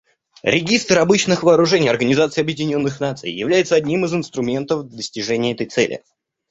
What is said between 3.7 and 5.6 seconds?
одним из инструментов достижения